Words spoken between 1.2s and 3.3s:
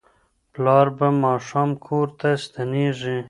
ماښام کور ته ستنیږي.